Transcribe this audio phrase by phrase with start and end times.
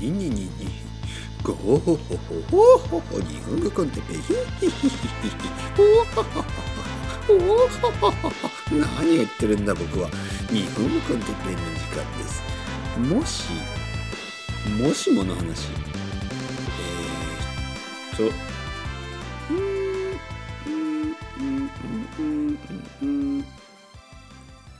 [0.00, 0.50] にににに
[1.42, 2.16] ごほほほ
[2.50, 4.98] ほほほ日本語コンテペヒヒヒヒヒ
[5.78, 6.48] おほほほ
[7.28, 8.30] おほほほ
[8.70, 10.08] 何を言ってるんだ僕は
[10.50, 12.42] 日本語コンテペの時間です
[12.98, 13.52] もし
[14.82, 15.68] もしもの話
[18.18, 18.46] えー、っと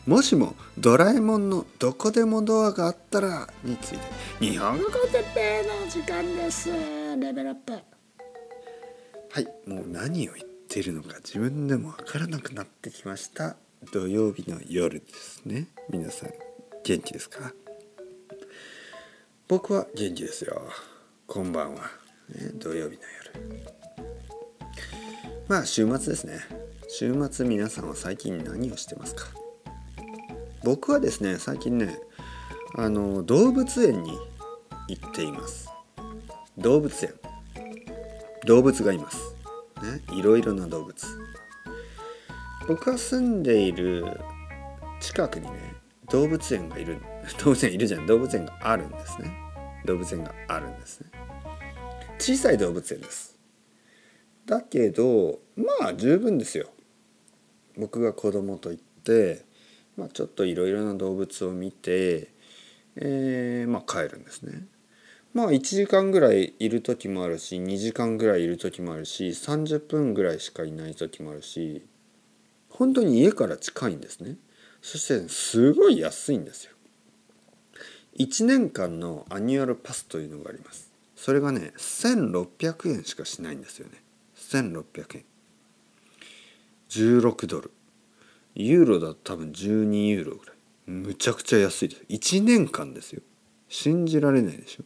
[0.07, 3.99] もしもドラえもんのどこでもドアがあったらについて
[4.39, 6.71] 日本語コンテッペイの時間です。
[6.71, 7.73] レベルアップ。
[7.73, 7.81] は
[9.41, 13.57] いもう何を言ってるのか自分でもわからなくなってきました。
[13.93, 15.67] 土曜日の夜ですね。
[15.91, 16.31] 皆さん
[16.85, 17.53] 元気ですか？
[19.49, 20.63] 僕は元気ですよ。
[21.27, 21.81] こんばんは、
[22.29, 23.03] ね、土曜日の
[23.51, 23.67] 夜。
[25.49, 26.39] まあ週末ですね。
[26.89, 29.27] 週末皆さんは最近何をしてますか？
[30.67, 31.97] 僕はですね最近ね
[32.75, 34.19] あの動物園に
[34.89, 35.71] 行っています。
[36.59, 37.15] 動物園。
[38.47, 39.37] 動物がいます。
[39.81, 41.07] ねいろいろな動物。
[42.67, 44.07] 僕が住んでいる
[45.01, 45.53] 近くにね
[46.11, 47.01] 動物園がいる
[47.45, 48.07] 動物園いるじゃん。
[48.07, 49.33] 動物園があるんですね。
[49.85, 51.11] 動物園があるんですね。
[52.19, 53.39] 小さい動物園です。
[54.47, 56.71] だけどまあ十分ですよ。
[57.77, 59.47] 僕が子供と行って
[59.97, 62.29] まあ、ちょっといろいろな動物を見て、
[62.97, 64.67] えー、まあ、帰るんですね。
[65.37, 71.85] まあ1時間ぐらいいる時もあるし2時間ぐらいいる時もあるし30分ぐらいしかいない時もあるし
[72.71, 74.37] 本当に家から近いんですね。
[74.81, 76.73] そしてすごい安いんですよ。
[78.19, 80.91] 1年間の annual pass というのがあります。
[81.15, 84.03] それがね1600円しかしないんですよね。
[84.37, 85.25] 1600円。
[86.89, 87.73] 16ドル。
[88.57, 90.57] ユーロだと多分12ユーロぐらい。
[90.87, 92.05] むちゃくちゃ安いです。
[92.09, 93.23] 1年間ですよ。
[93.69, 94.85] 信じられないでしょ、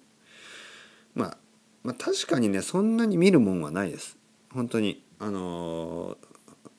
[1.15, 1.37] まあ、
[1.85, 4.19] まあ確かにねそんなに見るもんはないです。
[4.53, 5.05] 本当に。
[5.19, 6.17] あのー、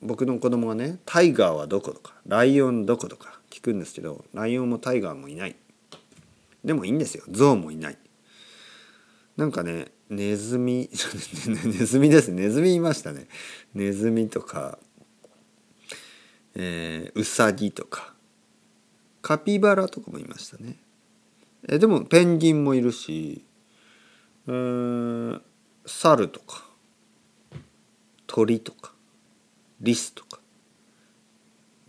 [0.02, 5.56] 僕の子供がねタイガーはどことかライオンどことか聞くんですけどライオンもタイガーもいない。
[6.64, 7.24] でもいいんですよ。
[7.30, 7.98] ゾウもいない。
[9.36, 10.90] なんかねネズミ
[11.48, 12.32] ネズミです。
[12.32, 13.28] ネズミいましたね。
[13.72, 14.78] ネズミとか
[16.54, 18.12] えー、ウサギとか
[19.22, 20.76] カピバラとかもいましたね。
[21.68, 23.44] えでもペンギンもいるし、
[24.48, 25.40] えー、
[25.86, 26.64] 猿とか
[28.26, 28.92] 鳥とか
[29.80, 30.40] リスとか。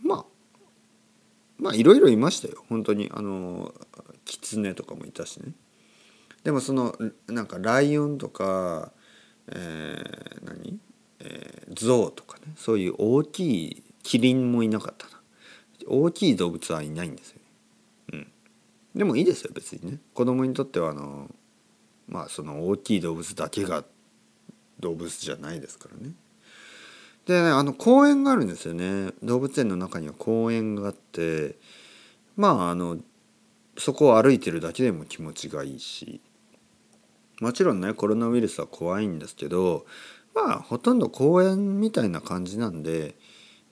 [0.00, 0.24] まあ
[1.58, 2.64] まあいろいろいましたよ。
[2.68, 3.74] 本当にあの
[4.24, 5.52] キツネとかもいたしね。
[6.44, 6.94] でもその
[7.26, 8.92] なんかライオンとか、
[9.48, 10.78] えー、何、
[11.20, 12.52] えー、ゾウとかね。
[12.56, 15.20] そういう大きいキリンもいなかったな。
[15.88, 17.40] 大きい動物はいないんですよ、
[18.12, 18.26] うん、
[18.94, 19.98] でもいいですよ別にね。
[20.14, 21.28] 子供にとってはあの
[22.06, 23.84] まあその大きい動物だけが
[24.78, 26.14] 動物じゃないですからね。
[27.26, 29.12] で、ね、あの公園があるんですよね。
[29.22, 31.56] 動物園の中には公園があって
[32.36, 32.98] まああの
[33.76, 36.20] そこを歩いてるだけでも気持ちがいいし。
[37.40, 39.86] もちろんねコロナウイルスは怖いんですけど
[40.34, 43.16] まあほとんど公園みたいな感じなんで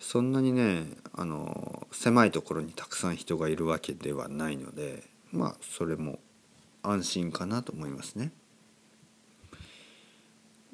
[0.02, 6.18] そんなにねあの狭いところにたくさん人がいるわけではないのでまあそれも
[6.82, 8.32] 安心かなと思いますね。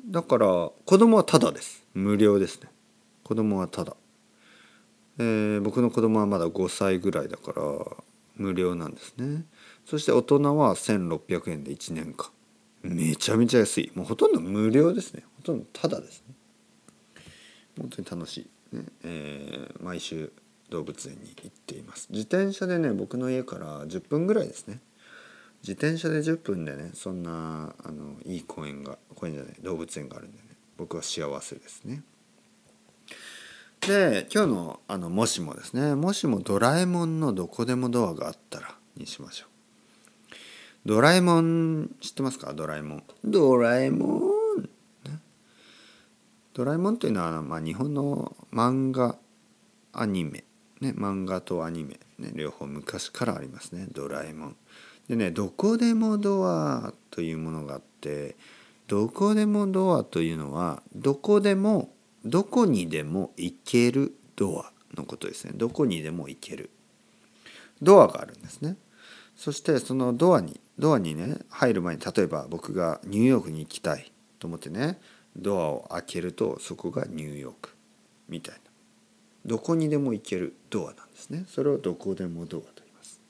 [0.07, 1.85] だから子供はただです。
[1.93, 2.71] 無料ですね。
[3.23, 3.95] 子供はただ、
[5.19, 7.63] えー、僕の子供はまだ5歳ぐらいだから
[8.37, 9.45] 無料なんですね。
[9.85, 12.31] そして大人は1600円で1年間。
[12.83, 13.93] めちゃめちゃ安い。
[13.95, 15.25] もうほとんど無料ですね。
[15.37, 16.35] ほとんどただですね。
[17.79, 18.51] 本当に楽しい。
[18.73, 20.33] ねえー、毎週
[20.71, 22.09] 動物園に行っています。
[22.11, 24.81] 自転車でね僕の家から10分ぐらいですね。
[25.63, 30.45] 自転車で10分でねそんなあのいい公園が公園じゃない動物園があるんでね
[30.77, 32.03] 僕は幸せですね。
[33.81, 39.49] で今日のあのもしもですねもしもドラえもんのどこでもドアがあったらにしましょう。
[40.85, 42.53] ドラえもん知ってますか？
[42.55, 43.03] ドラえもん。
[43.25, 44.39] ドラえもん。
[46.55, 49.17] ドラえもんというのは、まあ、日本の漫画
[49.93, 50.43] アニメ、
[50.81, 53.87] ね、漫画とアニメ、ね、両方昔からありますね。
[53.93, 54.57] ドラえもん。
[55.09, 58.37] でね「どこでもドア」というものがあって
[58.89, 61.95] 「どこでもドア」というのはどこでも
[62.25, 65.53] どこにでも行けるドアのことですね。
[65.55, 66.71] どこにでも行ける。
[67.81, 68.77] ドアがあるんですね。
[69.37, 74.11] そしてそのドアにドアにね入る前に例えば僕がニューヨークに行きたい
[74.41, 74.99] と思ってね
[75.37, 77.78] ドアを開けるとそこがニューヨーク。
[78.29, 78.61] みたいな
[79.47, 83.21] どこにでも行けるドアなんですねそれをどこでもドアと言います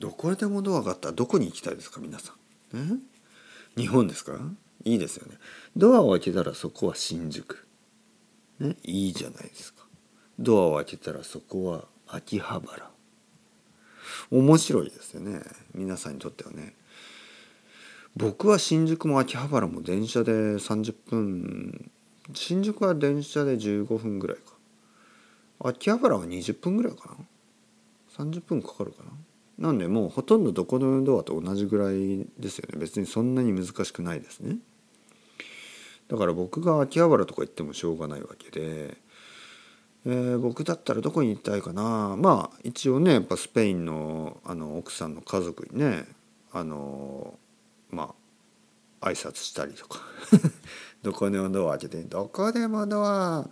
[0.00, 2.32] どこでもドアがあったらどこに行きたいですか皆さ
[2.74, 2.88] ん。
[2.94, 2.98] ね、
[3.76, 4.32] 日本ですか？
[4.84, 5.36] いいですよね。
[5.76, 7.64] ドアを開けたらそこは新宿。
[8.58, 9.84] ね、いいじゃないですか。
[10.40, 12.90] ドアを開けたらそこは秋葉原。
[14.32, 15.40] 面白いですよね。
[15.72, 16.74] 皆さんにとってはね。
[18.16, 21.92] 僕は新宿も秋葉原も電車で30分
[22.34, 24.52] 新宿は電車で15分ぐらいか。
[25.64, 28.24] 秋葉原は20分ぐらいかな。
[28.24, 29.10] 30分かかるかな。
[29.58, 32.78] なんでもうほとんどどこのドアと同じぐらいですよね。
[32.78, 34.56] 別にそんなに難しくないですね。
[36.08, 38.96] だから僕が秋葉原とか行ってもしょうがないわけで、
[40.04, 42.16] えー、僕だったらどこに行きたいかな。
[42.18, 46.04] まあ一応ねやっぱスペインのあの奥さんの家族にね
[46.52, 47.38] あの
[47.90, 48.14] ま
[49.00, 50.00] あ挨拶したりとか。
[51.02, 53.48] どこでもドア開けて「どこでもドア。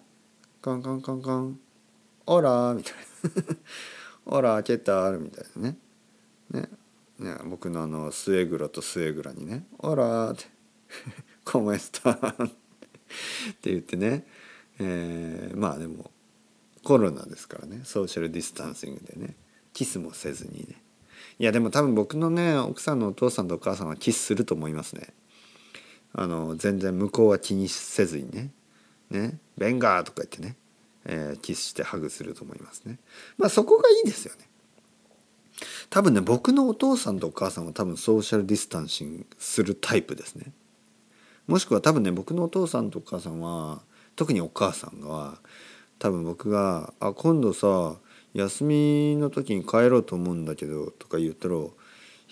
[0.62, 1.58] カンカンカンカン。
[2.26, 3.56] Hola」みたいな「
[4.26, 5.78] Hola 開けた」みたいなね。
[6.50, 6.68] ね。
[7.18, 7.36] ね。
[7.46, 10.44] 僕のあの suegro と suegra にね「Hola」って「
[10.86, 12.50] Cómo está」っ
[13.60, 14.26] て言ってね、
[14.78, 16.12] えー、まあでも
[16.84, 17.82] コロナですからね。
[17.84, 19.34] ソーシャルディスタンシングでね。
[19.72, 20.82] キスもせずにね。
[21.40, 25.12] いやでも多分僕のね奥さんのお父さんとお母さんはキスすると思いますね。
[26.12, 28.50] あの全然向こうは気にせずにね
[29.10, 30.56] 「ねベンガー」とか言ってね、
[31.04, 32.98] えー、キスしてハグすると思いますね。
[33.38, 34.48] まあそこがいいですよね。
[35.90, 40.52] 多分ね僕のお父さんとお母さんは多分ソーシャルディスタンシングするタイプですね。
[41.46, 43.82] もしくは多分ね僕のお父さんとお母さんは
[44.16, 45.38] 特にお母さんが
[45.98, 47.98] 多分僕が「あ今度さ
[48.34, 51.62] 休みの時に帰ろうと思うんだけど」とか言ったら「い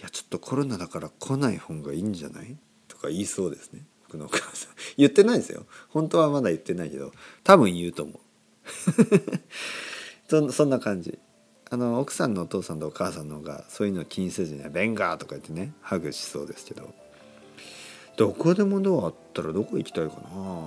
[0.01, 2.57] やちょっとコロナだから来ない方がいいんじゃない?」
[2.99, 3.87] とか言いそうですね。
[4.07, 4.73] 僕のお母さん。
[4.99, 5.67] 言ってないですよ。
[5.89, 7.13] 本当はまだ言ってないけど
[7.45, 8.19] 多分言うと思う。
[10.29, 11.19] そそんな感じ。
[11.71, 16.95] あの奥さんのお父さんとお母さんの方がそういうの気にせずに「ベンガー」とか言ってねハグしそうですけど。
[18.17, 20.67] どこでもドアあったらどこ行きたいかな。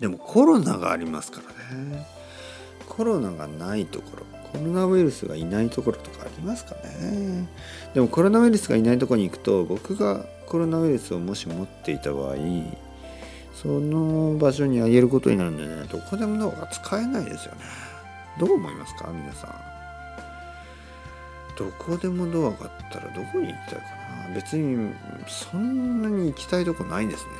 [0.00, 1.40] でもコロナがありますか
[1.70, 2.06] らね。
[2.88, 4.37] コロナがないところ。
[4.52, 7.48] コロナウイルスがいないところとかありますかね。
[7.94, 12.36] でもコロナウイルスがいないところに行くと僕がコロナウイルスをもし持っていた場合
[13.54, 15.84] その場所にあげることになるんでね。
[15.90, 17.60] どこでもドアが使えないですよね。
[18.38, 19.54] どう思いますか皆さん。
[21.58, 23.84] どこでもドアがあったらどこに行きたいか
[24.28, 24.34] な。
[24.34, 24.94] 別に
[25.26, 27.30] そんなに行きたいとこないんですね。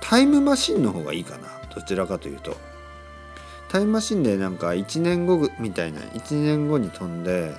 [0.00, 1.46] タイムマシンの方がいいかな。
[1.72, 2.56] どちらかというと。
[3.68, 7.52] タイムマシンでなんか1年後みたいな1年後に飛んで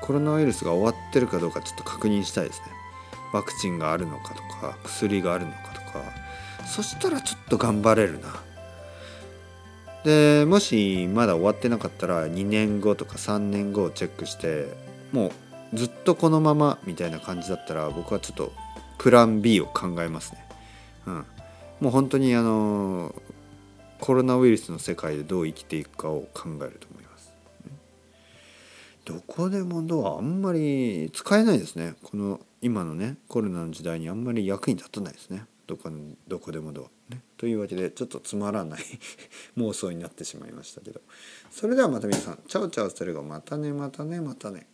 [0.00, 2.66] コロナウイルスが終わってるかどうかちょっと確認したいですね。
[3.32, 6.02] ワクチンがあるのかとか薬があるのかとか。
[6.66, 8.28] そしたらちょっと頑張れるな。
[10.04, 14.72] でもしまだ終わってなかったら2年後とか3年後をチェックして
[15.12, 15.32] も
[15.72, 18.52] うずっとこのままみたいな感じだったら僕はちょっと
[18.98, 20.48] プラン B を考えますね。
[21.06, 21.14] うん、
[21.80, 23.14] もう本当にあの
[24.00, 27.32] コロナウイルスの世界でどう生きていくかを考えると思います。
[29.04, 31.94] どこでもドアあんまり使えないですね。
[32.02, 35.44] この今のねコロナの時代にあんまり役に立たないですね。
[35.66, 37.14] どこのどこでもドア。
[37.14, 38.80] ね、というわけでちょっとつまらない
[39.56, 41.00] 妄想になってしまいましたけど
[41.50, 44.66] それではまた皆さんチャオチャオするがまたねまたねまたね。